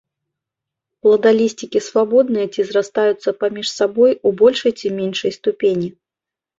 Пладалісцікі 1.07 1.83
свабодныя 1.89 2.47
ці 2.55 2.61
зрастаюцца 2.71 3.29
паміж 3.45 3.67
сабой 3.77 4.11
у 4.27 4.35
большай 4.45 4.71
ці 4.79 4.87
меншай 5.01 5.31
ступені. 5.41 5.87